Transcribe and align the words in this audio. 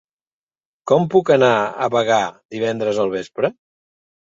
Com 0.93 1.05
puc 1.17 1.29
anar 1.37 1.51
a 1.85 1.91
Bagà 1.99 2.21
divendres 2.59 3.07
al 3.07 3.17
vespre? 3.19 3.57